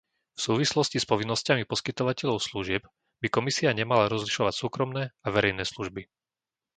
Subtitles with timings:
[0.37, 2.83] V súvislosti s povinnosťami poskytovateľov služieb
[3.21, 6.01] by Komisia nemala rozlišovať súkromné a verejné služby.